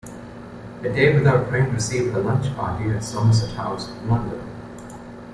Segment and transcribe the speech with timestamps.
[0.81, 4.41] "A Day Without Rain" received a launch party at Somerset House, London.